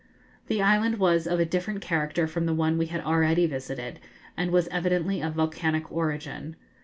[0.47, 3.99] The island was of a different character from the one we had already visited,
[4.35, 6.55] and was evidently of volcanic origin.